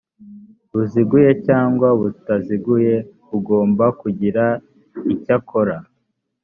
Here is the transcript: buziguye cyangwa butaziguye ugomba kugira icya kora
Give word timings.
buziguye 0.73 1.31
cyangwa 1.47 1.87
butaziguye 1.99 2.95
ugomba 3.35 3.85
kugira 4.01 4.43
icya 5.13 5.37
kora 5.49 5.77